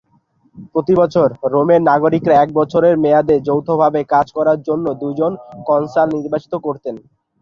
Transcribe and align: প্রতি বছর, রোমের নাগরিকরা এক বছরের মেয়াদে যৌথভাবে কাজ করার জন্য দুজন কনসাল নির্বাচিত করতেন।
প্রতি 0.71 0.93
বছর, 0.95 1.27
রোমের 1.53 1.81
নাগরিকরা 1.89 2.33
এক 2.37 2.49
বছরের 2.59 2.95
মেয়াদে 3.03 3.35
যৌথভাবে 3.47 4.01
কাজ 4.13 4.27
করার 4.37 4.59
জন্য 4.67 4.85
দুজন 5.01 5.31
কনসাল 5.67 6.07
নির্বাচিত 6.15 6.53
করতেন। 6.65 6.95